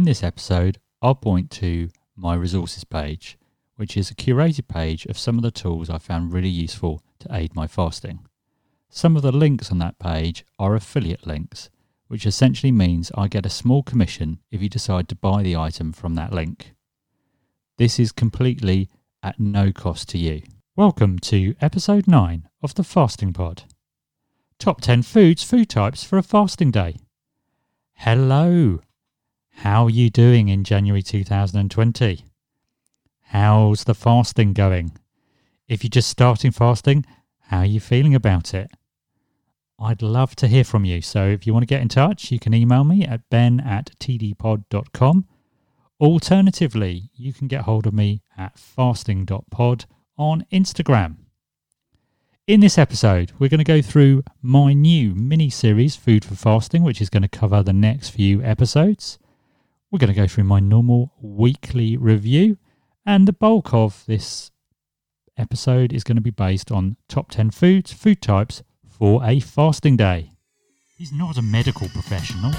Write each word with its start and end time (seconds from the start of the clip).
In 0.00 0.06
this 0.06 0.22
episode, 0.22 0.78
I'll 1.02 1.14
point 1.14 1.50
to 1.50 1.90
my 2.16 2.34
resources 2.34 2.84
page, 2.84 3.36
which 3.76 3.98
is 3.98 4.10
a 4.10 4.14
curated 4.14 4.66
page 4.66 5.04
of 5.04 5.18
some 5.18 5.36
of 5.36 5.42
the 5.42 5.50
tools 5.50 5.90
I 5.90 5.98
found 5.98 6.32
really 6.32 6.48
useful 6.48 7.02
to 7.18 7.28
aid 7.30 7.54
my 7.54 7.66
fasting. 7.66 8.20
Some 8.88 9.14
of 9.14 9.20
the 9.20 9.30
links 9.30 9.70
on 9.70 9.76
that 9.80 9.98
page 9.98 10.46
are 10.58 10.74
affiliate 10.74 11.26
links, 11.26 11.68
which 12.08 12.24
essentially 12.24 12.72
means 12.72 13.12
I 13.14 13.28
get 13.28 13.44
a 13.44 13.50
small 13.50 13.82
commission 13.82 14.38
if 14.50 14.62
you 14.62 14.70
decide 14.70 15.06
to 15.10 15.16
buy 15.16 15.42
the 15.42 15.54
item 15.54 15.92
from 15.92 16.14
that 16.14 16.32
link. 16.32 16.72
This 17.76 18.00
is 18.00 18.10
completely 18.10 18.88
at 19.22 19.38
no 19.38 19.70
cost 19.70 20.08
to 20.08 20.18
you. 20.18 20.40
Welcome 20.76 21.18
to 21.18 21.54
episode 21.60 22.08
9 22.08 22.48
of 22.62 22.74
the 22.74 22.84
Fasting 22.84 23.34
Pod. 23.34 23.64
Top 24.58 24.80
10 24.80 25.02
foods, 25.02 25.42
food 25.42 25.68
types 25.68 26.02
for 26.04 26.16
a 26.16 26.22
fasting 26.22 26.70
day. 26.70 26.96
Hello. 27.96 28.80
How 29.60 29.84
are 29.84 29.90
you 29.90 30.08
doing 30.08 30.48
in 30.48 30.64
January 30.64 31.02
2020? 31.02 32.24
How's 33.24 33.84
the 33.84 33.94
fasting 33.94 34.54
going? 34.54 34.96
If 35.68 35.84
you're 35.84 35.90
just 35.90 36.08
starting 36.08 36.50
fasting, 36.50 37.04
how 37.40 37.58
are 37.58 37.66
you 37.66 37.78
feeling 37.78 38.14
about 38.14 38.54
it? 38.54 38.70
I'd 39.78 40.00
love 40.00 40.34
to 40.36 40.48
hear 40.48 40.64
from 40.64 40.86
you. 40.86 41.02
So 41.02 41.26
if 41.26 41.46
you 41.46 41.52
want 41.52 41.64
to 41.64 41.66
get 41.74 41.82
in 41.82 41.88
touch, 41.88 42.32
you 42.32 42.38
can 42.38 42.54
email 42.54 42.84
me 42.84 43.04
at 43.04 43.28
ben 43.28 43.60
at 43.60 43.90
tdpod.com. 44.00 45.26
Alternatively, 46.00 47.10
you 47.14 47.34
can 47.34 47.46
get 47.46 47.64
hold 47.64 47.86
of 47.86 47.92
me 47.92 48.22
at 48.38 48.58
fasting.pod 48.58 49.84
on 50.16 50.46
Instagram. 50.50 51.16
In 52.46 52.60
this 52.60 52.78
episode, 52.78 53.32
we're 53.38 53.50
going 53.50 53.58
to 53.58 53.64
go 53.64 53.82
through 53.82 54.24
my 54.40 54.72
new 54.72 55.14
mini 55.14 55.50
series, 55.50 55.96
Food 55.96 56.24
for 56.24 56.34
Fasting, 56.34 56.82
which 56.82 57.02
is 57.02 57.10
going 57.10 57.24
to 57.24 57.28
cover 57.28 57.62
the 57.62 57.74
next 57.74 58.08
few 58.08 58.42
episodes. 58.42 59.18
We're 59.90 59.98
going 59.98 60.14
to 60.14 60.20
go 60.20 60.28
through 60.28 60.44
my 60.44 60.60
normal 60.60 61.14
weekly 61.20 61.96
review, 61.96 62.58
and 63.04 63.26
the 63.26 63.32
bulk 63.32 63.74
of 63.74 64.04
this 64.06 64.52
episode 65.36 65.92
is 65.92 66.04
going 66.04 66.14
to 66.14 66.22
be 66.22 66.30
based 66.30 66.70
on 66.70 66.96
top 67.08 67.28
10 67.32 67.50
foods, 67.50 67.92
food 67.92 68.22
types 68.22 68.62
for 68.88 69.20
a 69.24 69.40
fasting 69.40 69.96
day. 69.96 70.30
He's 70.96 71.12
not 71.12 71.38
a 71.38 71.42
medical 71.42 71.88
professional, 71.88 72.52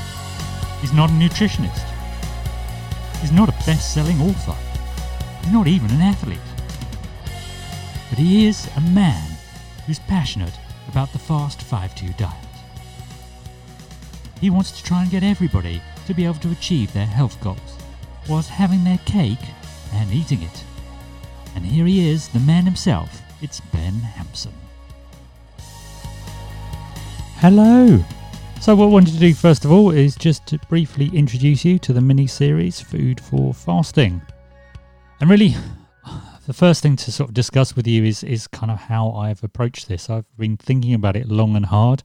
he's 0.81 0.91
not 0.91 1.09
a 1.09 1.13
nutritionist, 1.13 1.87
he's 3.21 3.31
not 3.31 3.47
a 3.47 3.65
best 3.65 3.93
selling 3.93 4.19
author, 4.19 4.57
he's 5.41 5.53
not 5.53 5.67
even 5.67 5.89
an 5.91 6.01
athlete. 6.01 6.37
But 8.09 8.19
he 8.19 8.45
is 8.45 8.67
a 8.75 8.81
man 8.81 9.37
who's 9.85 9.99
passionate 9.99 10.59
about 10.89 11.13
the 11.13 11.19
fast 11.19 11.61
5-2 11.61 12.17
diet. 12.17 12.35
He 14.41 14.49
wants 14.49 14.71
to 14.71 14.83
try 14.83 15.03
and 15.03 15.09
get 15.09 15.23
everybody 15.23 15.81
to 16.11 16.15
be 16.15 16.25
able 16.25 16.35
to 16.35 16.51
achieve 16.51 16.91
their 16.91 17.05
health 17.05 17.39
goals 17.39 17.77
whilst 18.27 18.49
having 18.49 18.83
their 18.83 18.99
cake 19.05 19.39
and 19.93 20.11
eating 20.11 20.43
it. 20.43 20.63
And 21.55 21.65
here 21.65 21.85
he 21.85 22.09
is, 22.09 22.27
the 22.27 22.39
man 22.39 22.65
himself. 22.65 23.21
It's 23.41 23.61
Ben 23.61 23.93
Hampson. 23.93 24.51
Hello. 27.37 28.03
So, 28.59 28.75
what 28.75 28.85
I 28.85 28.89
wanted 28.89 29.13
to 29.13 29.19
do 29.19 29.33
first 29.33 29.63
of 29.63 29.71
all 29.71 29.91
is 29.91 30.15
just 30.15 30.45
to 30.47 30.59
briefly 30.69 31.09
introduce 31.13 31.63
you 31.63 31.79
to 31.79 31.93
the 31.93 32.01
mini 32.01 32.27
series 32.27 32.81
Food 32.81 33.21
for 33.21 33.53
Fasting. 33.53 34.21
And 35.21 35.29
really, 35.29 35.55
the 36.45 36.53
first 36.53 36.83
thing 36.83 36.97
to 36.97 37.11
sort 37.11 37.29
of 37.29 37.33
discuss 37.33 37.75
with 37.75 37.87
you 37.87 38.03
is 38.03 38.21
is 38.23 38.47
kind 38.47 38.71
of 38.71 38.77
how 38.77 39.11
I've 39.11 39.43
approached 39.45 39.87
this. 39.87 40.09
I've 40.09 40.25
been 40.37 40.57
thinking 40.57 40.93
about 40.93 41.15
it 41.15 41.29
long 41.29 41.55
and 41.55 41.65
hard, 41.65 42.03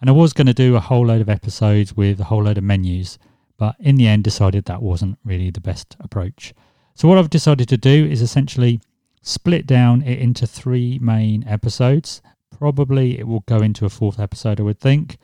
and 0.00 0.10
I 0.10 0.12
was 0.12 0.32
going 0.32 0.48
to 0.48 0.54
do 0.54 0.74
a 0.74 0.80
whole 0.80 1.06
load 1.06 1.20
of 1.20 1.28
episodes 1.28 1.96
with 1.96 2.20
a 2.20 2.24
whole 2.24 2.42
load 2.42 2.58
of 2.58 2.64
menus, 2.64 3.18
but 3.56 3.76
in 3.78 3.96
the 3.96 4.06
end 4.06 4.24
decided 4.24 4.64
that 4.64 4.82
wasn't 4.82 5.18
really 5.24 5.50
the 5.50 5.60
best 5.60 5.96
approach. 6.00 6.54
So 6.94 7.08
what 7.08 7.18
I've 7.18 7.30
decided 7.30 7.68
to 7.68 7.76
do 7.76 8.06
is 8.06 8.22
essentially 8.22 8.80
split 9.22 9.66
down 9.66 10.02
it 10.02 10.18
into 10.18 10.46
three 10.46 10.98
main 11.00 11.46
episodes. 11.46 12.22
Probably 12.56 13.18
it 13.18 13.26
will 13.26 13.44
go 13.46 13.58
into 13.58 13.84
a 13.84 13.90
fourth 13.90 14.20
episode, 14.20 14.60
I 14.60 14.64
would 14.64 14.80
think. 14.80 15.16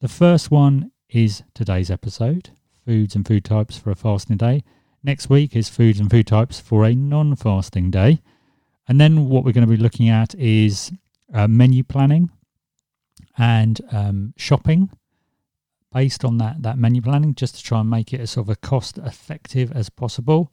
The 0.00 0.08
first 0.08 0.50
one 0.50 0.90
is 1.08 1.42
today's 1.54 1.90
episode, 1.90 2.50
foods 2.84 3.14
and 3.14 3.26
food 3.26 3.44
types 3.44 3.78
for 3.78 3.90
a 3.90 3.96
fasting 3.96 4.36
day. 4.36 4.64
Next 5.02 5.30
week 5.30 5.54
is 5.56 5.68
foods 5.68 6.00
and 6.00 6.10
food 6.10 6.26
types 6.26 6.60
for 6.60 6.84
a 6.84 6.94
non 6.94 7.36
fasting 7.36 7.90
day. 7.90 8.20
And 8.88 9.00
then 9.00 9.28
what 9.28 9.44
we're 9.44 9.52
going 9.52 9.66
to 9.66 9.76
be 9.76 9.82
looking 9.82 10.08
at 10.08 10.34
is 10.34 10.92
uh, 11.32 11.48
menu 11.48 11.82
planning 11.82 12.30
and 13.38 13.80
um, 13.92 14.34
shopping 14.36 14.90
based 15.96 16.26
on 16.26 16.36
that, 16.36 16.62
that 16.62 16.76
menu 16.76 17.00
planning, 17.00 17.34
just 17.34 17.56
to 17.56 17.62
try 17.62 17.80
and 17.80 17.88
make 17.88 18.12
it 18.12 18.20
as 18.20 18.32
sort 18.32 18.44
of 18.44 18.50
a 18.50 18.56
cost 18.56 18.98
effective 18.98 19.72
as 19.72 19.88
possible. 19.88 20.52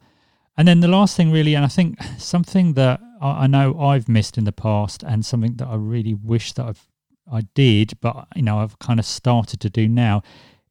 And 0.56 0.66
then 0.66 0.80
the 0.80 0.88
last 0.88 1.18
thing, 1.18 1.30
really, 1.30 1.54
and 1.54 1.62
I 1.62 1.68
think 1.68 2.02
something 2.18 2.72
that 2.74 2.98
I, 3.20 3.44
I 3.44 3.46
know 3.46 3.78
I've 3.78 4.08
missed 4.08 4.38
in 4.38 4.44
the 4.44 4.52
past, 4.52 5.02
and 5.02 5.22
something 5.22 5.56
that 5.56 5.68
I 5.68 5.74
really 5.74 6.14
wish 6.14 6.54
that 6.54 6.64
I've 6.64 6.88
I 7.30 7.42
did, 7.54 8.00
but 8.00 8.26
you 8.34 8.42
know 8.42 8.60
I've 8.60 8.78
kind 8.78 8.98
of 8.98 9.04
started 9.04 9.60
to 9.60 9.68
do 9.68 9.86
now, 9.86 10.22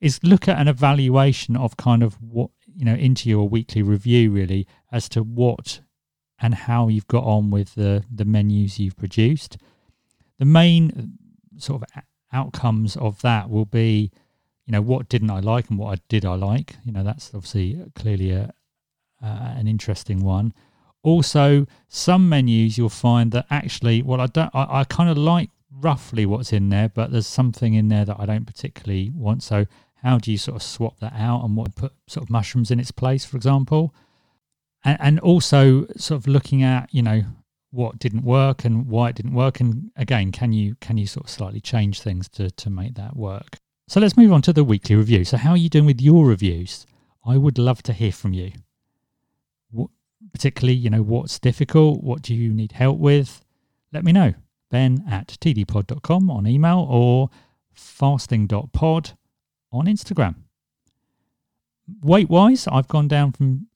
is 0.02 0.20
look 0.24 0.48
at 0.48 0.58
an 0.58 0.68
evaluation 0.68 1.56
of 1.56 1.78
kind 1.78 2.02
of 2.02 2.16
what 2.20 2.50
you 2.76 2.84
know 2.84 2.96
into 2.96 3.30
your 3.30 3.48
weekly 3.48 3.84
review 3.84 4.32
really 4.32 4.66
as 4.92 5.08
to 5.10 5.22
what 5.22 5.82
and 6.40 6.56
how 6.56 6.88
you've 6.88 7.08
got 7.08 7.26
on 7.26 7.52
with 7.52 7.76
the 7.76 8.04
the 8.12 8.26
menus 8.26 8.80
you've 8.80 8.98
produced. 8.98 9.58
The 10.40 10.46
main 10.46 10.92
uh, 10.92 11.60
sort 11.60 11.84
of 11.84 11.88
uh, 11.96 12.02
outcomes 12.34 12.98
of 12.98 13.22
that 13.22 13.50
will 13.50 13.66
be, 13.66 14.12
you 14.66 14.72
know, 14.72 14.82
what 14.82 15.10
didn't 15.10 15.30
I 15.30 15.40
like 15.40 15.70
and 15.70 15.78
what 15.78 15.98
I 15.98 16.02
did 16.08 16.26
I 16.26 16.36
like. 16.36 16.78
You 16.86 16.92
know, 16.92 17.04
that's 17.04 17.32
obviously 17.34 17.80
clearly 17.96 18.32
a 18.32 18.54
uh, 19.24 19.54
an 19.56 19.68
interesting 19.68 20.24
one. 20.24 20.54
Also, 21.02 21.66
some 21.88 22.30
menus 22.30 22.78
you'll 22.78 22.90
find 22.90 23.32
that 23.32 23.46
actually, 23.50 24.02
well, 24.02 24.22
I 24.22 24.28
don't, 24.28 24.52
I, 24.54 24.80
I 24.80 24.84
kind 24.84 25.10
of 25.10 25.18
like 25.18 25.50
roughly 25.72 26.26
what's 26.26 26.54
in 26.54 26.70
there, 26.70 26.90
but 26.90 27.12
there's 27.12 27.28
something 27.28 27.74
in 27.74 27.88
there 27.88 28.06
that 28.06 28.20
I 28.20 28.26
don't 28.26 28.46
particularly 28.46 29.12
want. 29.16 29.44
So 29.44 29.66
how 29.96 30.18
do 30.18 30.32
you 30.32 30.38
sort 30.38 30.58
of 30.58 30.64
swap 30.64 31.00
that 31.00 31.14
out 31.14 31.44
and 31.44 31.56
what 31.56 31.76
put 31.76 31.94
sort 32.08 32.24
of 32.24 32.30
mushrooms 32.30 32.72
in 32.72 32.80
its 32.80 32.92
place, 32.92 33.26
for 33.26 33.38
example? 33.38 33.94
And, 34.84 34.98
and 35.00 35.20
also 35.20 35.88
sort 35.98 36.20
of 36.20 36.28
looking 36.28 36.64
at, 36.64 36.94
you 36.94 37.02
know, 37.02 37.24
what 37.72 38.00
didn't 38.00 38.24
work 38.24 38.64
and 38.66 38.88
why 38.88 39.10
it 39.10 39.16
didn't 39.16 39.34
work. 39.34 39.60
And 39.60 39.92
again, 39.96 40.32
can 40.32 40.54
you 40.54 40.76
can 40.80 40.98
you 40.98 41.08
sort 41.08 41.26
of 41.26 41.30
slightly 41.30 41.60
change 41.60 42.02
things 42.02 42.30
to, 42.30 42.52
to 42.52 42.70
make 42.70 42.96
that 42.96 43.16
work? 43.16 43.58
So 43.94 44.00
let's 44.00 44.18
move 44.18 44.34
on 44.34 44.42
to 44.42 44.54
the 44.54 44.64
weekly 44.64 44.96
review. 44.96 45.24
So 45.24 45.38
how 45.38 45.52
are 45.52 45.58
you 45.58 45.70
doing 45.70 45.86
with 45.86 46.02
your 46.02 46.26
reviews? 46.26 46.88
I 47.24 47.38
would 47.38 47.60
love 47.60 47.84
to 47.84 47.94
hear 47.94 48.12
from 48.12 48.34
you. 48.34 48.52
What, 49.70 49.92
particularly, 50.32 50.74
you 50.74 50.90
know, 50.90 51.04
what's 51.04 51.38
difficult? 51.38 52.02
What 52.02 52.24
do 52.24 52.34
you 52.34 52.56
need 52.56 52.72
help 52.72 52.98
with? 52.98 53.46
Let 53.92 54.04
me 54.04 54.12
know. 54.12 54.34
Ben 54.72 55.04
at 55.08 55.28
tdpod.com 55.40 56.32
on 56.32 56.48
email 56.48 56.88
or 56.90 57.30
fasting.pod 57.72 59.12
on 59.72 59.86
Instagram. 59.86 60.38
Weight 62.02 62.32
wise, 62.32 62.68
I've 62.68 62.88
gone 62.88 63.08
down 63.08 63.32
from 63.32 63.68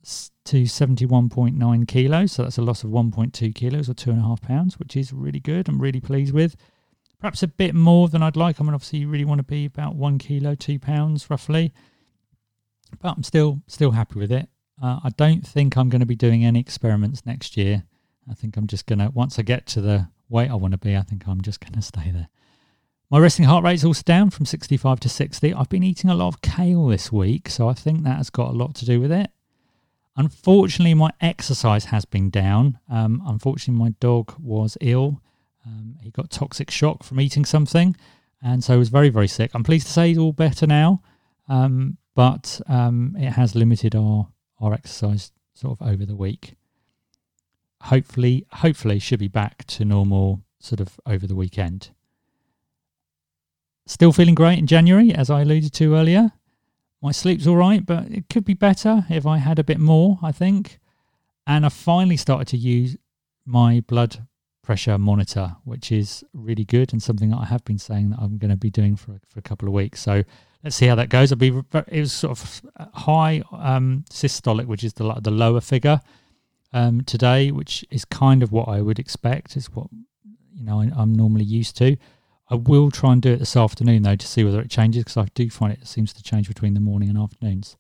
to 0.46 0.64
71.9 0.64 1.88
kilos, 1.88 2.32
so 2.32 2.42
that's 2.42 2.58
a 2.58 2.64
loss 2.64 2.84
of 2.84 2.90
1.2 2.90 3.54
kilos 3.54 3.88
or 3.88 3.94
two 3.94 4.10
and 4.10 4.20
a 4.22 4.24
half 4.24 4.42
pounds, 4.42 4.80
which 4.80 4.98
is 4.98 5.14
really 5.14 5.40
good. 5.40 5.70
I'm 5.70 5.80
really 5.80 6.02
pleased 6.02 6.34
with. 6.34 6.56
Perhaps 7.20 7.42
a 7.42 7.48
bit 7.48 7.74
more 7.74 8.08
than 8.10 8.22
I'd 8.22 8.36
like. 8.36 8.60
I 8.60 8.64
mean, 8.64 8.74
obviously, 8.74 9.00
you 9.00 9.08
really 9.08 9.26
want 9.26 9.40
to 9.40 9.44
be 9.44 9.66
about 9.66 9.96
one 9.96 10.20
kilo, 10.20 10.54
two 10.54 10.78
pounds 10.78 11.30
roughly, 11.30 11.74
but 13.02 13.16
I'm 13.16 13.24
still 13.24 13.62
still 13.68 13.92
happy 13.92 14.20
with 14.20 14.32
it. 14.32 14.50
Uh, 14.82 15.00
I 15.04 15.10
don't 15.18 15.46
think 15.46 15.76
I'm 15.76 15.90
going 15.90 16.02
to 16.02 16.06
be 16.06 16.16
doing 16.16 16.46
any 16.46 16.60
experiments 16.60 17.26
next 17.26 17.58
year. 17.58 17.84
I 18.30 18.34
think 18.34 18.58
I'm 18.58 18.68
just 18.68 18.86
going 18.86 19.00
to 19.00 19.10
once 19.10 19.40
I 19.40 19.42
get 19.42 19.66
to 19.68 19.82
the 19.82 20.10
weight 20.30 20.52
I 20.52 20.56
want 20.56 20.74
to 20.74 20.78
be, 20.78 20.96
I 20.96 21.02
think 21.02 21.28
I'm 21.28 21.42
just 21.42 21.60
going 21.60 21.74
to 21.74 21.82
stay 21.82 22.12
there. 22.12 22.30
My 23.10 23.20
resting 23.20 23.46
heart 23.46 23.64
rate 23.64 23.76
is 23.76 23.86
also 23.86 24.04
down 24.04 24.32
from 24.32 24.46
65 24.46 25.00
to 25.00 25.10
60. 25.10 25.54
I've 25.54 25.70
been 25.70 25.84
eating 25.84 26.10
a 26.10 26.16
lot 26.16 26.28
of 26.28 26.42
kale 26.42 26.88
this 26.88 27.10
week, 27.10 27.50
so 27.50 27.70
I 27.70 27.74
think 27.74 28.04
that 28.04 28.18
has 28.18 28.30
got 28.30 28.50
a 28.50 28.58
lot 28.58 28.76
to 28.76 28.86
do 28.86 29.00
with 29.00 29.14
it. 29.14 29.32
Unfortunately, 30.18 30.94
my 30.94 31.12
exercise 31.22 31.86
has 31.86 32.04
been 32.04 32.30
down. 32.30 32.80
Um, 32.90 33.24
unfortunately, 33.26 33.82
my 33.82 33.94
dog 34.02 34.36
was 34.40 34.78
ill. 34.82 35.22
Um, 35.68 35.98
he 36.02 36.12
got 36.12 36.30
toxic 36.30 36.72
shock 36.72 37.04
from 37.04 37.20
eating 37.20 37.44
something, 37.44 37.96
and 38.42 38.64
so 38.64 38.78
was 38.78 38.90
very, 38.90 39.10
very 39.10 39.28
sick. 39.28 39.52
I'm 39.54 39.64
pleased 39.64 39.88
to 39.88 39.94
say 39.94 40.10
he's 40.10 40.18
all 40.18 40.32
better 40.32 40.66
now, 40.66 41.02
um, 41.50 41.98
but 42.16 42.62
um, 42.68 43.16
it 43.20 43.32
has 43.32 43.54
limited 43.54 43.96
our, 43.96 44.30
our 44.62 44.74
exercise 44.74 45.32
sort 45.54 45.80
of 45.80 45.88
over 45.88 46.06
the 46.06 46.16
week. 46.16 46.56
Hopefully, 47.82 48.46
hopefully, 48.52 49.00
should 49.00 49.20
be 49.20 49.28
back 49.28 49.66
to 49.66 49.84
normal 49.84 50.42
sort 50.60 50.80
of 50.80 51.00
over 51.06 51.28
the 51.28 51.36
weekend. 51.36 51.90
Still 53.86 54.14
feeling 54.14 54.36
great 54.36 54.60
in 54.60 54.68
January, 54.68 55.14
as 55.14 55.30
I 55.30 55.42
alluded 55.42 55.74
to 55.74 55.96
earlier. 55.96 56.32
My 57.02 57.12
sleep's 57.12 57.46
all 57.46 57.56
right, 57.58 57.86
but 57.86 58.06
it 58.06 58.30
could 58.30 58.46
be 58.46 58.54
better 58.54 59.06
if 59.10 59.26
I 59.26 59.38
had 59.38 59.60
a 59.60 59.64
bit 59.64 59.80
more, 59.80 60.18
I 60.24 60.32
think. 60.32 60.80
And 61.46 61.66
I 61.66 61.70
finally 61.70 62.18
started 62.18 62.48
to 62.50 62.58
use 62.58 62.98
my 63.46 63.82
blood 63.88 64.28
pressure 64.68 64.98
monitor, 64.98 65.56
which 65.64 65.94
is 65.94 66.26
really 66.34 66.66
good 66.66 66.92
and 66.92 67.02
something 67.02 67.30
that 67.30 67.38
I 67.38 67.46
have 67.46 67.64
been 67.64 67.78
saying 67.78 68.10
that 68.10 68.20
I'm 68.20 68.38
going 68.38 68.52
to 68.52 68.58
be 68.58 68.70
doing 68.70 68.98
for, 68.98 69.18
for 69.26 69.40
a 69.40 69.42
couple 69.42 69.66
of 69.66 69.74
weeks. 69.74 70.02
So 70.02 70.26
let's 70.62 70.76
see 70.76 70.88
how 70.88 70.96
that 70.96 71.08
goes. 71.08 71.32
I'll 71.32 71.38
be 71.38 71.58
it 71.88 72.00
was 72.02 72.12
sort 72.12 72.38
of 72.38 72.62
high 72.94 73.42
um, 73.54 74.04
systolic, 74.12 74.66
which 74.66 74.84
is 74.84 74.92
the 74.96 75.14
the 75.22 75.32
lower 75.32 75.62
figure 75.62 76.02
um, 76.74 77.00
today, 77.06 77.50
which 77.50 77.86
is 77.90 78.04
kind 78.04 78.44
of 78.44 78.52
what 78.52 78.68
I 78.68 78.82
would 78.82 79.00
expect. 79.00 79.56
Is 79.56 79.74
what 79.74 79.88
you 80.54 80.66
know 80.66 80.82
I, 80.82 80.92
I'm 80.98 81.14
normally 81.16 81.46
used 81.46 81.78
to. 81.78 81.96
I 82.50 82.56
will 82.56 82.92
try 82.92 83.14
and 83.14 83.22
do 83.22 83.32
it 83.32 83.40
this 83.40 83.56
afternoon 83.56 84.04
though 84.04 84.18
to 84.18 84.28
see 84.28 84.44
whether 84.44 84.60
it 84.60 84.70
changes 84.70 85.06
because 85.06 85.16
I 85.16 85.28
do 85.34 85.50
find 85.50 85.72
it 85.72 85.88
seems 85.88 86.12
to 86.12 86.22
change 86.22 86.50
between 86.50 86.74
the 86.74 86.82
morning 86.82 87.08
and 87.08 87.18
afternoons. 87.18 87.78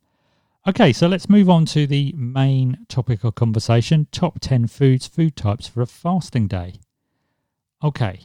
Okay, 0.68 0.92
so 0.92 1.08
let's 1.08 1.30
move 1.30 1.50
on 1.50 1.64
to 1.68 1.88
the 1.88 2.14
main 2.18 2.86
topic 2.90 3.24
of 3.24 3.36
conversation 3.36 4.06
top 4.12 4.42
10 4.42 4.68
foods, 4.68 5.08
food 5.08 5.38
types 5.38 5.66
for 5.66 5.81
a 5.81 5.86
fasting 5.86 6.46
day. 6.46 6.74
Okay, 7.81 8.19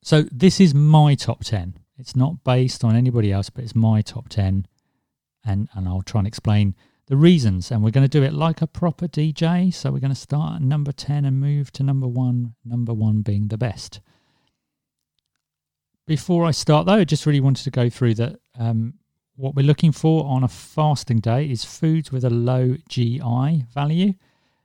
so 0.00 0.22
this 0.32 0.58
is 0.58 0.72
my 0.72 1.14
top 1.14 1.44
10. 1.44 1.80
It's 1.98 2.16
not 2.16 2.44
based 2.44 2.82
on 2.82 2.96
anybody 2.96 3.30
else, 3.30 3.50
but 3.50 3.62
it's 3.62 3.74
my 3.74 4.00
top 4.00 4.30
10. 4.30 4.66
And, 5.44 5.68
and 5.74 5.86
I'll 5.86 6.00
try 6.00 6.20
and 6.20 6.26
explain 6.26 6.74
the 7.08 7.16
reasons. 7.16 7.70
And 7.70 7.84
we're 7.84 7.90
going 7.90 8.08
to 8.08 8.18
do 8.18 8.24
it 8.24 8.32
like 8.32 8.62
a 8.62 8.66
proper 8.66 9.06
DJ. 9.06 9.74
So 9.74 9.90
we're 9.90 9.98
going 9.98 10.14
to 10.14 10.14
start 10.14 10.54
at 10.54 10.62
number 10.62 10.92
10 10.92 11.26
and 11.26 11.38
move 11.38 11.70
to 11.72 11.82
number 11.82 12.08
one, 12.08 12.54
number 12.64 12.94
one 12.94 13.20
being 13.20 13.48
the 13.48 13.58
best. 13.58 14.00
Before 16.06 16.46
I 16.46 16.52
start, 16.52 16.86
though, 16.86 16.94
I 16.94 17.04
just 17.04 17.26
really 17.26 17.40
wanted 17.40 17.64
to 17.64 17.70
go 17.70 17.90
through 17.90 18.14
that. 18.14 18.40
Um, 18.58 18.94
what 19.38 19.54
we're 19.54 19.64
looking 19.64 19.92
for 19.92 20.26
on 20.26 20.42
a 20.42 20.48
fasting 20.48 21.20
day 21.20 21.48
is 21.48 21.64
foods 21.64 22.10
with 22.10 22.24
a 22.24 22.30
low 22.30 22.76
GI 22.88 23.66
value. 23.72 24.14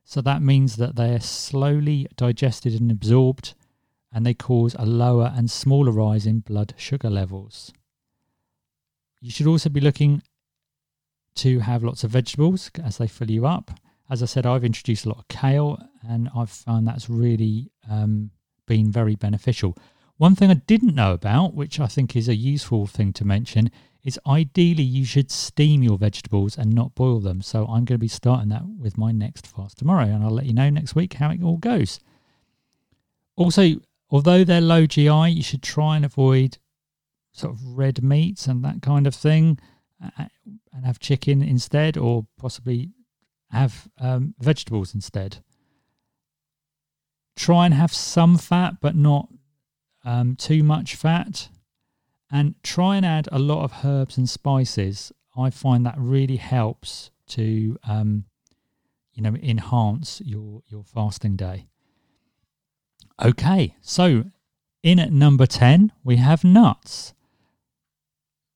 So 0.04 0.20
that 0.22 0.42
means 0.42 0.78
that 0.78 0.96
they're 0.96 1.20
slowly 1.20 2.08
digested 2.18 2.74
and 2.74 2.90
absorbed 2.90 3.54
and 4.12 4.26
they 4.26 4.34
cause 4.34 4.76
a 4.80 4.86
lower 4.86 5.32
and 5.36 5.50
smaller 5.50 5.92
rise 5.92 6.26
in 6.26 6.40
blood 6.40 6.74
sugar 6.76 7.12
levels. 7.12 7.72
You 9.22 9.30
should 9.30 9.46
also 9.46 9.70
be 9.70 9.80
looking 9.80 10.24
to 11.36 11.60
have 11.60 11.84
lots 11.84 12.04
of 12.04 12.10
vegetables 12.10 12.72
as 12.84 12.98
they 12.98 13.08
fill 13.08 13.30
you 13.30 13.46
up. 13.46 13.80
As 14.10 14.24
I 14.24 14.26
said, 14.26 14.48
I've 14.48 14.66
introduced 14.66 15.06
a 15.06 15.10
lot 15.10 15.20
of 15.20 15.28
kale 15.28 15.78
and 16.02 16.30
I've 16.36 16.50
found 16.50 16.88
that's 16.88 17.12
really 17.12 17.70
um, 17.88 18.32
been 18.66 18.92
very 18.92 19.16
beneficial. 19.16 19.78
One 20.18 20.34
thing 20.34 20.50
I 20.50 20.56
didn't 20.56 20.96
know 20.96 21.14
about, 21.14 21.54
which 21.54 21.80
I 21.80 21.86
think 21.86 22.16
is 22.16 22.28
a 22.28 22.36
useful 22.36 22.88
thing 22.88 23.14
to 23.14 23.26
mention, 23.26 23.70
is 24.04 24.20
ideally 24.28 24.84
you 24.84 25.06
should 25.06 25.32
steam 25.32 25.82
your 25.82 25.98
vegetables 25.98 26.58
and 26.58 26.74
not 26.74 26.94
boil 26.94 27.20
them. 27.20 27.42
So 27.42 27.64
I'm 27.64 27.86
going 27.86 27.96
to 27.96 27.98
be 27.98 28.08
starting 28.08 28.50
that 28.50 28.64
with 28.68 28.98
my 28.98 29.12
next 29.12 29.48
fast 29.48 29.78
tomorrow, 29.78 30.06
and 30.06 30.24
I'll 30.24 30.32
let 30.32 30.46
you 30.46 30.54
know 30.54 30.70
next 30.70 30.96
week 30.96 31.14
how 31.14 31.32
it 31.32 31.42
all 31.42 31.58
goes. 31.58 32.00
Also, 33.36 33.76
although 34.10 34.44
they're 34.44 34.62
low 34.62 34.86
GI, 34.86 35.30
you 35.30 35.44
should 35.44 35.64
try 35.64 35.96
and 35.96 36.04
avoid 36.04 36.58
sort 37.32 37.54
of 37.54 37.78
red 37.78 38.04
meats 38.04 38.46
and 38.46 38.64
that 38.64 38.82
kind 38.82 39.08
of 39.08 39.16
thing, 39.16 39.58
and 40.18 40.86
have 40.86 41.00
chicken 41.00 41.42
instead, 41.42 41.98
or 41.98 42.26
possibly 42.38 42.92
have 43.52 43.88
um, 44.00 44.36
vegetables 44.40 44.94
instead. 44.94 45.38
Try 47.36 47.66
and 47.66 47.74
have 47.74 47.94
some 47.94 48.38
fat, 48.38 48.76
but 48.82 48.96
not 48.96 49.30
um, 50.04 50.36
too 50.36 50.62
much 50.62 50.96
fat, 50.96 51.50
and 52.34 52.56
try 52.64 52.98
and 52.98 53.06
add 53.06 53.30
a 53.32 53.38
lot 53.38 53.64
of 53.64 53.86
herbs 53.86 54.18
and 54.18 54.28
spices. 54.28 55.12
I 55.38 55.52
find 55.52 55.86
that 55.86 55.96
really 56.00 56.38
helps 56.38 57.12
to, 57.28 57.78
um, 57.88 58.26
you 59.14 59.22
know, 59.22 59.36
enhance 59.36 60.20
your 60.26 60.64
your 60.68 60.84
fasting 60.84 61.36
day. 61.36 61.68
Okay, 63.24 63.76
so 63.82 64.26
in 64.82 65.00
at 65.00 65.14
number 65.14 65.46
10, 65.46 65.92
we 66.04 66.18
have 66.18 66.44
nuts. 66.44 67.14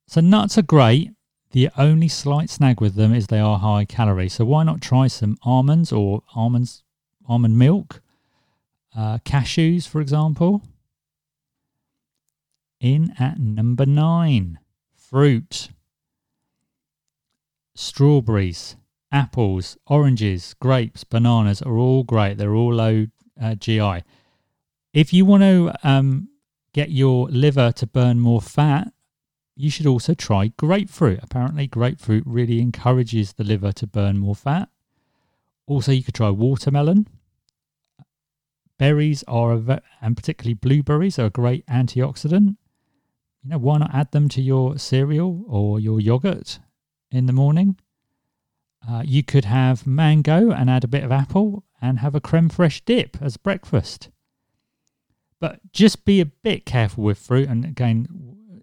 So, 0.07 0.21
nuts 0.21 0.57
are 0.57 0.63
great. 0.63 1.11
The 1.51 1.69
only 1.77 2.07
slight 2.07 2.49
snag 2.49 2.81
with 2.81 2.95
them 2.95 3.13
is 3.13 3.27
they 3.27 3.39
are 3.39 3.59
high 3.59 3.85
calorie. 3.85 4.29
So, 4.29 4.43
why 4.43 4.63
not 4.63 4.81
try 4.81 5.07
some 5.07 5.37
almonds 5.43 5.91
or 5.91 6.23
almonds, 6.35 6.83
almond 7.29 7.59
milk, 7.59 8.01
uh, 8.95 9.19
cashews, 9.19 9.87
for 9.87 10.01
example? 10.01 10.63
In 12.79 13.13
at 13.17 13.39
number 13.39 13.87
9, 13.87 14.59
fruit, 14.95 15.69
strawberries, 17.73 18.75
apples, 19.11 19.77
oranges, 19.87 20.53
grapes, 20.59 21.03
bananas 21.03 21.61
are 21.63 21.77
all 21.77 22.03
great. 22.03 22.37
They're 22.37 22.53
all 22.53 22.73
low 22.73 23.07
uh, 23.41 23.55
GI. 23.55 24.03
If 24.93 25.11
you 25.11 25.25
want 25.25 25.43
to 25.43 25.73
um, 25.83 26.29
get 26.73 26.91
your 26.91 27.27
liver 27.29 27.71
to 27.71 27.87
burn 27.87 28.19
more 28.19 28.41
fat, 28.41 28.91
you 29.55 29.71
should 29.71 29.87
also 29.87 30.13
try 30.13 30.51
grapefruit. 30.57 31.19
Apparently, 31.23 31.65
grapefruit 31.65 32.23
really 32.27 32.61
encourages 32.61 33.33
the 33.33 33.43
liver 33.43 33.71
to 33.71 33.87
burn 33.87 34.19
more 34.19 34.35
fat. 34.35 34.69
Also, 35.65 35.91
you 35.91 36.03
could 36.03 36.13
try 36.13 36.29
watermelon. 36.29 37.07
Berries 38.77 39.23
are, 39.27 39.53
a, 39.53 39.81
and 39.99 40.15
particularly 40.15 40.53
blueberries, 40.53 41.17
are 41.17 41.25
a 41.25 41.31
great 41.31 41.65
antioxidant. 41.65 42.57
You 43.43 43.51
know, 43.51 43.57
why 43.57 43.77
not 43.77 43.93
add 43.93 44.11
them 44.11 44.29
to 44.29 44.41
your 44.41 44.77
cereal 44.77 45.45
or 45.47 45.79
your 45.79 45.99
yogurt 45.99 46.59
in 47.11 47.25
the 47.25 47.33
morning? 47.33 47.77
Uh, 48.87 49.03
you 49.05 49.23
could 49.23 49.45
have 49.45 49.87
mango 49.87 50.51
and 50.51 50.69
add 50.69 50.83
a 50.83 50.87
bit 50.87 51.03
of 51.03 51.11
apple 51.11 51.63
and 51.81 51.99
have 51.99 52.15
a 52.15 52.21
creme 52.21 52.49
fraiche 52.49 52.83
dip 52.85 53.17
as 53.21 53.37
breakfast. 53.37 54.09
But 55.39 55.59
just 55.71 56.05
be 56.05 56.19
a 56.19 56.25
bit 56.25 56.65
careful 56.65 57.03
with 57.03 57.17
fruit. 57.17 57.47
And 57.47 57.65
again, 57.65 58.07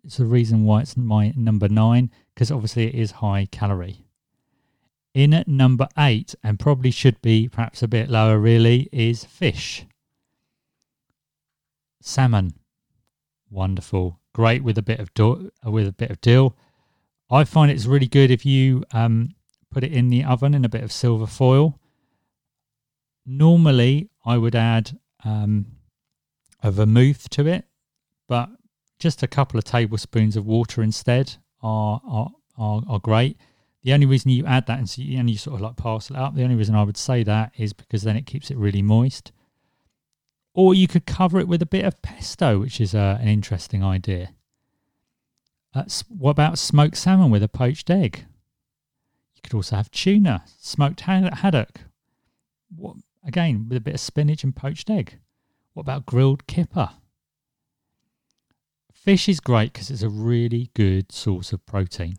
it's 0.02 0.16
the 0.16 0.24
reason 0.24 0.64
why 0.64 0.80
it's 0.80 0.96
my 0.96 1.32
number 1.36 1.68
nine, 1.68 2.10
because 2.34 2.50
obviously 2.50 2.88
it 2.88 2.94
is 2.94 3.12
high 3.12 3.46
calorie. 3.50 4.04
In 5.14 5.32
at 5.32 5.46
number 5.46 5.86
eight, 5.96 6.34
and 6.42 6.58
probably 6.58 6.90
should 6.90 7.22
be 7.22 7.48
perhaps 7.48 7.82
a 7.82 7.88
bit 7.88 8.10
lower 8.10 8.38
really, 8.38 8.88
is 8.92 9.24
fish. 9.24 9.86
Salmon. 12.02 12.54
Wonderful. 13.48 14.18
Great 14.34 14.62
with 14.62 14.76
a 14.76 14.82
bit 14.82 15.00
of 15.00 15.14
do- 15.14 15.50
with 15.64 15.88
a 15.88 15.92
bit 15.92 16.10
of 16.10 16.20
dill. 16.20 16.56
I 17.30 17.44
find 17.44 17.70
it's 17.70 17.86
really 17.86 18.08
good 18.08 18.30
if 18.30 18.44
you 18.44 18.84
um, 18.92 19.30
put 19.70 19.84
it 19.84 19.92
in 19.92 20.10
the 20.10 20.24
oven 20.24 20.54
in 20.54 20.64
a 20.64 20.68
bit 20.68 20.84
of 20.84 20.92
silver 20.92 21.26
foil. 21.26 21.80
Normally, 23.24 24.10
I 24.24 24.36
would 24.36 24.54
add 24.54 24.98
um, 25.24 25.66
a 26.62 26.70
vermouth 26.70 27.30
to 27.30 27.46
it, 27.46 27.64
but 28.28 28.50
just 28.98 29.22
a 29.22 29.26
couple 29.26 29.56
of 29.56 29.64
tablespoons 29.64 30.36
of 30.36 30.46
water 30.46 30.82
instead 30.82 31.36
are 31.62 32.00
are 32.06 32.30
are, 32.58 32.82
are 32.88 32.98
great. 32.98 33.38
The 33.82 33.92
only 33.92 34.06
reason 34.06 34.30
you 34.30 34.46
add 34.46 34.66
that 34.66 34.78
and, 34.78 34.88
so 34.88 35.02
you, 35.02 35.18
and 35.18 35.28
you 35.28 35.36
sort 35.36 35.56
of 35.56 35.60
like 35.60 35.76
parcel 35.76 36.16
it 36.16 36.18
up, 36.18 36.34
the 36.34 36.42
only 36.42 36.56
reason 36.56 36.74
I 36.74 36.82
would 36.82 36.96
say 36.96 37.22
that 37.22 37.52
is 37.56 37.72
because 37.74 38.02
then 38.02 38.16
it 38.16 38.24
keeps 38.24 38.50
it 38.50 38.56
really 38.56 38.80
moist. 38.80 39.30
Or 40.54 40.72
you 40.72 40.86
could 40.86 41.04
cover 41.04 41.40
it 41.40 41.48
with 41.48 41.62
a 41.62 41.66
bit 41.66 41.84
of 41.84 42.00
pesto, 42.00 42.60
which 42.60 42.80
is 42.80 42.94
uh, 42.94 43.18
an 43.20 43.26
interesting 43.26 43.82
idea. 43.82 44.30
Uh, 45.74 45.84
what 46.08 46.30
about 46.30 46.58
smoked 46.58 46.96
salmon 46.96 47.30
with 47.30 47.42
a 47.42 47.48
poached 47.48 47.90
egg? 47.90 48.24
You 49.34 49.42
could 49.42 49.54
also 49.54 49.74
have 49.76 49.90
tuna, 49.90 50.44
smoked 50.60 51.00
haddock. 51.00 51.80
What, 52.74 52.96
again, 53.26 53.66
with 53.68 53.78
a 53.78 53.80
bit 53.80 53.94
of 53.94 54.00
spinach 54.00 54.44
and 54.44 54.54
poached 54.54 54.88
egg. 54.88 55.18
What 55.72 55.82
about 55.82 56.06
grilled 56.06 56.46
kipper? 56.46 56.90
Fish 58.92 59.28
is 59.28 59.40
great 59.40 59.72
because 59.72 59.90
it's 59.90 60.02
a 60.02 60.08
really 60.08 60.70
good 60.72 61.10
source 61.10 61.52
of 61.52 61.66
protein. 61.66 62.16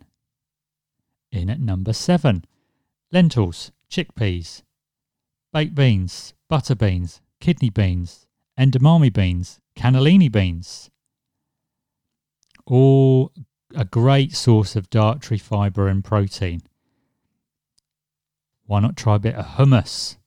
In 1.31 1.49
at 1.49 1.59
number 1.59 1.93
seven, 1.93 2.45
lentils, 3.11 3.71
chickpeas, 3.89 4.61
baked 5.53 5.73
beans, 5.73 6.33
butter 6.49 6.75
beans, 6.75 7.21
kidney 7.39 7.69
beans, 7.69 8.24
edamame 8.59 9.11
beans, 9.11 9.59
cannellini 9.75 10.31
beans. 10.31 10.89
All 12.65 13.31
a 13.75 13.85
great 13.85 14.35
source 14.35 14.75
of 14.75 14.89
dietary 14.89 15.37
fibre 15.37 15.87
and 15.87 16.03
protein. 16.03 16.61
Why 18.65 18.79
not 18.79 18.95
try 18.97 19.15
a 19.15 19.19
bit 19.19 19.35
of 19.35 19.45
hummus? 19.45 20.17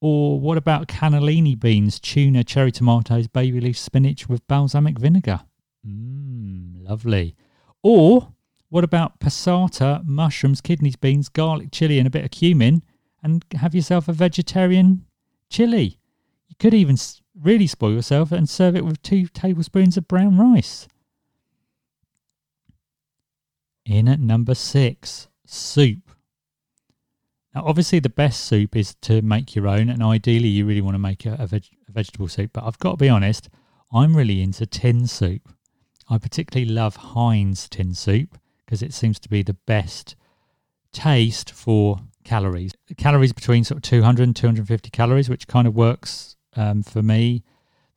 Or 0.00 0.40
what 0.40 0.58
about 0.58 0.88
cannellini 0.88 1.58
beans, 1.58 1.98
tuna, 2.00 2.44
cherry 2.44 2.72
tomatoes, 2.72 3.28
baby 3.28 3.60
leaf 3.60 3.78
spinach 3.78 4.28
with 4.28 4.46
balsamic 4.46 4.98
vinegar? 4.98 5.40
Mmm, 5.86 6.86
lovely. 6.86 7.34
Or 7.82 8.32
what 8.68 8.84
about 8.84 9.20
passata, 9.20 10.04
mushrooms, 10.04 10.60
kidneys, 10.60 10.96
beans, 10.96 11.28
garlic, 11.28 11.70
chili, 11.70 11.98
and 11.98 12.06
a 12.06 12.10
bit 12.10 12.24
of 12.24 12.30
cumin, 12.30 12.82
and 13.22 13.44
have 13.52 13.74
yourself 13.74 14.08
a 14.08 14.12
vegetarian 14.12 15.06
chili? 15.48 15.98
You 16.58 16.70
could 16.70 16.74
even 16.74 16.96
really 17.38 17.66
spoil 17.66 17.92
yourself 17.92 18.32
and 18.32 18.48
serve 18.48 18.76
it 18.76 18.84
with 18.84 19.02
two 19.02 19.26
tablespoons 19.26 19.98
of 19.98 20.08
brown 20.08 20.38
rice. 20.38 20.88
In 23.84 24.08
at 24.08 24.20
number 24.20 24.54
six, 24.54 25.28
soup. 25.44 26.10
Now, 27.54 27.64
obviously, 27.66 27.98
the 27.98 28.08
best 28.08 28.44
soup 28.44 28.74
is 28.74 28.94
to 29.02 29.20
make 29.20 29.54
your 29.54 29.68
own, 29.68 29.90
and 29.90 30.02
ideally, 30.02 30.48
you 30.48 30.64
really 30.64 30.80
want 30.80 30.94
to 30.94 30.98
make 30.98 31.26
a, 31.26 31.36
a, 31.38 31.46
veg- 31.46 31.76
a 31.88 31.92
vegetable 31.92 32.28
soup. 32.28 32.52
But 32.54 32.64
I've 32.64 32.78
got 32.78 32.92
to 32.92 32.96
be 32.96 33.08
honest, 33.08 33.50
I'm 33.92 34.16
really 34.16 34.40
into 34.40 34.64
tin 34.64 35.06
soup. 35.06 35.48
I 36.08 36.16
particularly 36.16 36.70
love 36.72 36.96
Heinz 36.96 37.68
tin 37.68 37.94
soup 37.94 38.38
because 38.64 38.82
it 38.82 38.94
seems 38.94 39.18
to 39.20 39.28
be 39.28 39.42
the 39.42 39.54
best 39.66 40.16
taste 40.92 41.50
for 41.50 42.00
calories. 42.24 42.72
Calories 42.96 43.32
between 43.32 43.62
sort 43.62 43.76
of 43.76 43.82
200 43.82 44.22
and 44.22 44.34
250 44.34 44.90
calories, 44.90 45.28
which 45.28 45.46
kind 45.46 45.66
of 45.66 45.74
works 45.74 46.35
um, 46.56 46.82
for 46.82 47.02
me. 47.02 47.42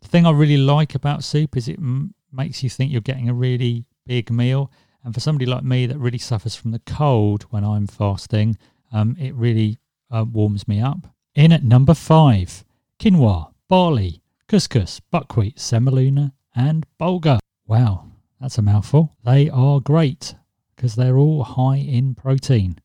The 0.01 0.08
thing 0.08 0.25
I 0.25 0.32
really 0.32 0.58
like 0.58 0.96
about 0.96 1.24
soup 1.24 1.58
is 1.58 1.68
it 1.68 1.78
m- 1.78 2.13
makes 2.32 2.63
you 2.63 2.70
think 2.70 2.92
you're 2.92 3.01
getting 3.01 3.30
a 3.30 3.34
really 3.34 3.86
big 4.06 4.32
meal. 4.32 4.72
And 5.04 5.13
for 5.13 5.20
somebody 5.20 5.46
like 5.46 5.63
me 5.63 5.86
that 5.86 5.98
really 5.98 6.18
suffers 6.18 6.56
from 6.56 6.72
the 6.72 6.80
cold 6.80 7.44
when 7.50 7.63
I'm 7.63 7.88
fasting, 7.88 8.58
um, 8.92 9.16
it 9.20 9.34
really 9.34 9.80
uh, 10.12 10.25
warms 10.30 10.68
me 10.68 10.82
up. 10.82 11.08
In 11.36 11.51
at 11.51 11.63
number 11.63 11.94
five, 11.94 12.63
quinoa, 13.00 13.54
barley, 13.68 14.22
couscous, 14.48 15.00
buckwheat, 15.12 15.60
semolina, 15.60 16.34
and 16.56 16.86
bulgur. 17.00 17.39
Wow, 17.68 18.08
that's 18.42 18.58
a 18.58 18.62
mouthful. 18.62 19.16
They 19.24 19.50
are 19.50 19.80
great 19.80 20.36
because 20.75 20.96
they're 20.96 21.18
all 21.18 21.44
high 21.44 21.78
in 21.78 22.16
protein. 22.16 22.80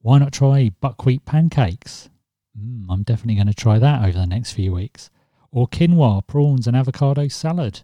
Why 0.00 0.18
not 0.18 0.32
try 0.32 0.70
buckwheat 0.80 1.24
pancakes? 1.24 2.10
Mm, 2.58 2.86
I'm 2.88 3.02
definitely 3.02 3.34
going 3.34 3.46
to 3.46 3.54
try 3.54 3.78
that 3.78 4.04
over 4.04 4.18
the 4.18 4.26
next 4.26 4.52
few 4.52 4.72
weeks. 4.72 5.10
Or 5.50 5.68
quinoa, 5.68 6.26
prawns, 6.26 6.66
and 6.66 6.76
avocado 6.76 7.28
salad. 7.28 7.82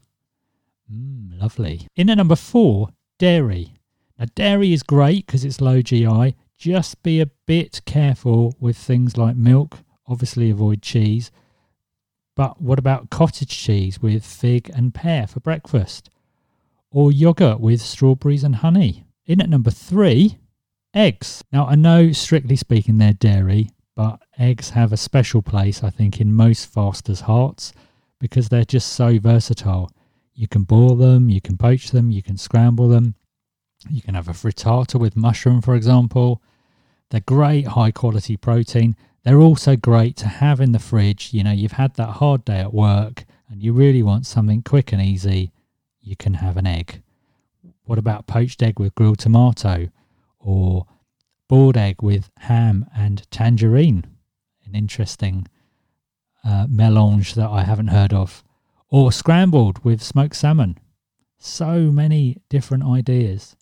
Mmm, 0.92 1.40
lovely. 1.40 1.88
In 1.96 2.10
at 2.10 2.16
number 2.16 2.36
four, 2.36 2.88
dairy. 3.18 3.74
Now, 4.18 4.26
dairy 4.34 4.72
is 4.72 4.82
great 4.82 5.26
because 5.26 5.44
it's 5.44 5.60
low 5.60 5.82
GI. 5.82 6.36
Just 6.58 7.02
be 7.02 7.20
a 7.20 7.30
bit 7.46 7.80
careful 7.86 8.54
with 8.60 8.76
things 8.76 9.16
like 9.16 9.36
milk. 9.36 9.78
Obviously, 10.06 10.50
avoid 10.50 10.82
cheese. 10.82 11.30
But 12.36 12.60
what 12.60 12.78
about 12.78 13.10
cottage 13.10 13.56
cheese 13.56 14.00
with 14.02 14.24
fig 14.24 14.70
and 14.74 14.94
pear 14.94 15.26
for 15.26 15.40
breakfast? 15.40 16.10
Or 16.90 17.12
yogurt 17.12 17.60
with 17.60 17.80
strawberries 17.80 18.44
and 18.44 18.56
honey? 18.56 19.04
In 19.26 19.40
at 19.40 19.48
number 19.48 19.70
three, 19.70 20.38
eggs. 20.92 21.44
Now, 21.52 21.66
I 21.66 21.76
know, 21.76 22.12
strictly 22.12 22.56
speaking, 22.56 22.98
they're 22.98 23.12
dairy, 23.12 23.70
but 24.00 24.22
eggs 24.38 24.70
have 24.70 24.94
a 24.94 24.96
special 24.96 25.42
place, 25.42 25.84
I 25.84 25.90
think, 25.90 26.22
in 26.22 26.32
most 26.32 26.64
fasters' 26.64 27.20
hearts 27.20 27.74
because 28.18 28.48
they're 28.48 28.64
just 28.64 28.94
so 28.94 29.18
versatile. 29.18 29.90
You 30.32 30.48
can 30.48 30.62
boil 30.62 30.96
them, 30.96 31.28
you 31.28 31.42
can 31.42 31.58
poach 31.58 31.90
them, 31.90 32.10
you 32.10 32.22
can 32.22 32.38
scramble 32.38 32.88
them. 32.88 33.14
You 33.90 34.00
can 34.00 34.14
have 34.14 34.26
a 34.26 34.32
frittata 34.32 34.98
with 34.98 35.18
mushroom, 35.18 35.60
for 35.60 35.74
example. 35.74 36.40
They're 37.10 37.20
great 37.20 37.66
high 37.66 37.90
quality 37.90 38.38
protein. 38.38 38.96
They're 39.22 39.42
also 39.42 39.76
great 39.76 40.16
to 40.16 40.28
have 40.28 40.62
in 40.62 40.72
the 40.72 40.78
fridge. 40.78 41.34
You 41.34 41.44
know, 41.44 41.52
you've 41.52 41.72
had 41.72 41.92
that 41.96 42.12
hard 42.20 42.46
day 42.46 42.60
at 42.60 42.72
work 42.72 43.26
and 43.50 43.62
you 43.62 43.74
really 43.74 44.02
want 44.02 44.24
something 44.24 44.62
quick 44.62 44.94
and 44.94 45.02
easy. 45.02 45.52
You 46.00 46.16
can 46.16 46.32
have 46.32 46.56
an 46.56 46.66
egg. 46.66 47.02
What 47.84 47.98
about 47.98 48.26
poached 48.26 48.62
egg 48.62 48.80
with 48.80 48.94
grilled 48.94 49.18
tomato 49.18 49.90
or 50.38 50.86
boiled 51.50 51.76
egg 51.76 52.00
with 52.00 52.30
ham 52.38 52.86
and 52.96 53.28
tangerine? 53.32 54.04
An 54.64 54.76
interesting 54.76 55.48
uh, 56.44 56.68
melange 56.68 57.34
that 57.34 57.50
I 57.50 57.64
haven't 57.64 57.88
heard 57.88 58.12
of 58.12 58.44
or 58.88 59.10
scrambled 59.10 59.84
with 59.84 60.00
smoked 60.00 60.36
salmon. 60.36 60.78
So 61.38 61.90
many 61.90 62.40
different 62.48 62.84
ideas. 62.84 63.56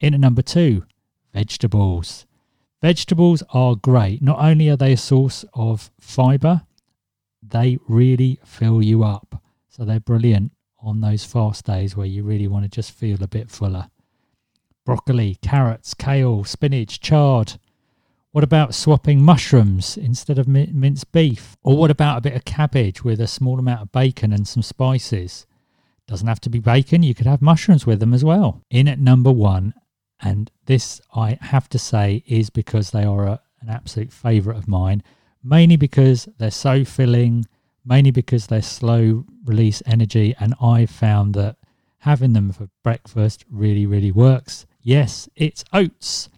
In 0.00 0.14
at 0.14 0.20
number 0.20 0.40
two, 0.40 0.86
vegetables. 1.34 2.24
Vegetables 2.80 3.42
are 3.52 3.76
great. 3.76 4.22
Not 4.22 4.38
only 4.38 4.70
are 4.70 4.76
they 4.76 4.94
a 4.94 4.96
source 4.96 5.44
of 5.52 5.90
fiber, 6.00 6.62
they 7.42 7.76
really 7.86 8.40
fill 8.46 8.82
you 8.82 9.04
up. 9.04 9.42
So 9.68 9.84
they're 9.84 10.00
brilliant 10.00 10.52
on 10.82 11.02
those 11.02 11.26
fast 11.26 11.66
days 11.66 11.94
where 11.94 12.06
you 12.06 12.22
really 12.22 12.48
want 12.48 12.64
to 12.64 12.70
just 12.70 12.92
feel 12.92 13.22
a 13.22 13.28
bit 13.28 13.50
fuller. 13.50 13.90
Broccoli, 14.90 15.36
carrots, 15.40 15.94
kale, 15.94 16.42
spinach, 16.42 16.98
chard, 16.98 17.60
what 18.32 18.42
about 18.42 18.74
swapping 18.74 19.22
mushrooms 19.22 19.96
instead 19.96 20.36
of 20.36 20.48
minced 20.48 21.12
beef? 21.12 21.56
Or 21.62 21.76
what 21.76 21.92
about 21.92 22.18
a 22.18 22.20
bit 22.22 22.34
of 22.34 22.44
cabbage 22.44 23.04
with 23.04 23.20
a 23.20 23.28
small 23.28 23.60
amount 23.60 23.82
of 23.82 23.92
bacon 23.92 24.32
and 24.32 24.48
some 24.48 24.64
spices? 24.64 25.46
Doesn't 26.08 26.26
have 26.26 26.40
to 26.40 26.50
be 26.50 26.58
bacon, 26.58 27.04
you 27.04 27.14
could 27.14 27.28
have 27.28 27.40
mushrooms 27.40 27.86
with 27.86 28.00
them 28.00 28.12
as 28.12 28.24
well. 28.24 28.62
In 28.68 28.88
at 28.88 28.98
number 28.98 29.30
one, 29.30 29.74
and 30.20 30.50
this 30.66 31.00
I 31.14 31.38
have 31.40 31.68
to 31.68 31.78
say 31.78 32.24
is 32.26 32.50
because 32.50 32.90
they 32.90 33.04
are 33.04 33.28
a, 33.28 33.40
an 33.60 33.68
absolute 33.68 34.12
favourite 34.12 34.58
of 34.58 34.66
mine, 34.66 35.04
mainly 35.44 35.76
because 35.76 36.28
they're 36.38 36.50
so 36.50 36.84
filling, 36.84 37.46
mainly 37.84 38.10
because 38.10 38.48
they're 38.48 38.60
slow 38.60 39.24
release 39.44 39.84
energy, 39.86 40.34
and 40.40 40.52
I 40.60 40.86
found 40.86 41.34
that 41.34 41.58
having 41.98 42.32
them 42.32 42.50
for 42.50 42.68
breakfast 42.82 43.44
really, 43.48 43.86
really 43.86 44.10
works. 44.10 44.66
Yes, 44.82 45.28
it's 45.36 45.62
oats. 45.74 46.30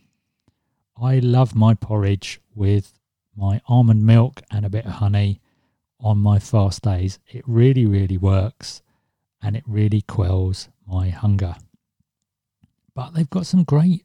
I 1.01 1.21
love 1.21 1.55
my 1.55 1.75
porridge 1.75 2.41
with 2.55 2.93
my 3.37 3.61
almond 3.69 4.05
milk 4.05 4.43
and 4.51 4.67
a 4.67 4.71
bit 4.71 4.85
of 4.85 4.93
honey 4.95 5.41
on 6.01 6.19
my 6.19 6.41
fast 6.41 6.83
days. 6.83 7.21
It 7.29 7.45
really, 7.47 7.87
really 7.87 8.19
works 8.19 8.83
and 9.41 9.57
it 9.57 9.63
really 9.67 10.03
quells 10.03 10.69
my 10.87 11.11
hunger. 11.11 11.55
But 12.95 13.15
they've 13.15 13.31
got 13.31 13.47
some 13.47 13.63
great 13.63 14.05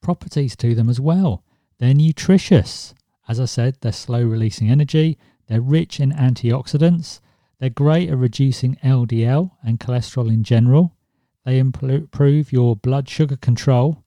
properties 0.00 0.56
to 0.56 0.74
them 0.74 0.88
as 0.88 1.00
well. 1.00 1.44
They're 1.78 1.94
nutritious. 1.94 2.94
As 3.28 3.38
I 3.38 3.44
said, 3.44 3.78
they're 3.80 3.92
slow 3.92 4.24
releasing 4.24 4.70
energy, 4.70 5.18
they're 5.46 5.60
rich 5.60 6.00
in 6.00 6.10
antioxidants, 6.10 7.20
they're 7.60 7.70
great 7.70 8.10
at 8.10 8.18
reducing 8.18 8.76
LDL 8.82 9.52
and 9.62 9.78
cholesterol 9.78 10.28
in 10.28 10.42
general, 10.42 10.96
they 11.44 11.58
improve 11.58 12.52
your 12.52 12.76
blood 12.76 13.08
sugar 13.08 13.36
control, 13.36 14.04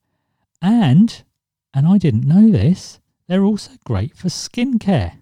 and 0.61 1.23
and 1.73 1.87
I 1.87 1.97
didn't 1.97 2.27
know 2.27 2.49
this, 2.49 2.99
they're 3.27 3.43
also 3.43 3.71
great 3.83 4.15
for 4.15 4.29
skincare. 4.29 5.17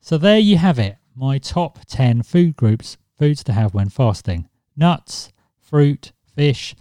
So 0.00 0.16
there 0.16 0.38
you 0.38 0.58
have 0.58 0.78
it, 0.78 0.96
my 1.14 1.38
top 1.38 1.80
10 1.86 2.22
food 2.22 2.56
groups, 2.56 2.96
foods 3.18 3.42
to 3.44 3.52
have 3.52 3.74
when 3.74 3.88
fasting. 3.88 4.48
Nuts, 4.76 5.32
fruit, 5.58 6.12
fish, 6.34 6.74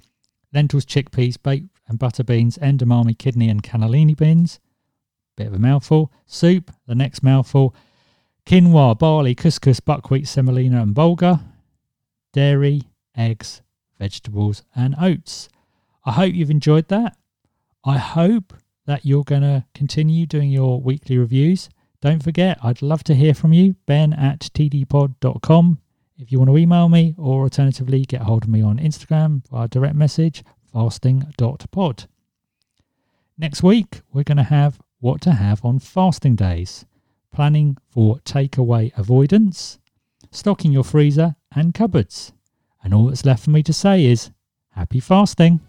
lentils, 0.53 0.85
chickpeas, 0.85 1.41
baked 1.41 1.69
and 1.87 1.97
butter 1.97 2.23
beans, 2.23 2.57
edamame, 2.59 3.17
kidney 3.17 3.49
and 3.49 3.63
cannellini 3.63 4.15
beans. 4.15 4.59
Bit 5.35 5.47
of 5.47 5.53
a 5.53 5.59
mouthful. 5.59 6.11
Soup, 6.27 6.71
the 6.85 6.95
next 6.95 7.23
mouthful. 7.23 7.75
Quinoa, 8.45 8.97
barley, 8.97 9.35
couscous, 9.35 9.79
buckwheat, 9.83 10.27
semolina 10.27 10.81
and 10.81 10.95
bulgur. 10.95 11.41
Dairy, 12.31 12.83
eggs, 13.17 13.61
vegetables 13.99 14.63
and 14.75 14.95
oats. 14.99 15.49
I 16.05 16.13
hope 16.13 16.33
you've 16.33 16.49
enjoyed 16.49 16.87
that. 16.87 17.17
I 17.85 17.97
hope 17.97 18.53
that 18.85 19.05
you're 19.05 19.23
going 19.23 19.43
to 19.43 19.65
continue 19.75 20.25
doing 20.25 20.49
your 20.49 20.81
weekly 20.81 21.17
reviews. 21.17 21.69
Don't 22.01 22.23
forget, 22.23 22.57
I'd 22.63 22.81
love 22.81 23.03
to 23.03 23.13
hear 23.13 23.33
from 23.33 23.53
you, 23.53 23.75
ben 23.85 24.13
at 24.13 24.39
tdpod.com. 24.39 25.79
If 26.17 26.31
you 26.31 26.39
want 26.39 26.49
to 26.49 26.57
email 26.57 26.89
me, 26.89 27.13
or 27.17 27.43
alternatively, 27.43 28.05
get 28.05 28.21
hold 28.21 28.43
of 28.43 28.49
me 28.49 28.61
on 28.61 28.79
Instagram 28.79 29.47
via 29.49 29.67
direct 29.67 29.95
message, 29.95 30.43
fasting.pod. 30.73 32.07
Next 33.37 33.63
week, 33.63 34.01
we're 34.11 34.23
going 34.23 34.37
to 34.37 34.43
have 34.43 34.79
what 34.99 35.21
to 35.21 35.31
have 35.31 35.63
on 35.63 35.79
fasting 35.79 36.35
days, 36.35 36.85
planning 37.33 37.77
for 37.89 38.17
takeaway 38.19 38.91
avoidance, 38.97 39.79
stocking 40.31 40.71
your 40.71 40.83
freezer 40.83 41.35
and 41.55 41.73
cupboards. 41.73 42.33
And 42.83 42.93
all 42.93 43.07
that's 43.07 43.25
left 43.25 43.43
for 43.43 43.49
me 43.49 43.63
to 43.63 43.73
say 43.73 44.05
is 44.05 44.31
happy 44.71 44.99
fasting. 44.99 45.59